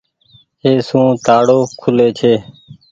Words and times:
اي 0.63 0.73
سون 0.87 1.07
تآڙو 1.25 1.59
کولي 1.81 2.07
ڇي۔ 2.19 2.33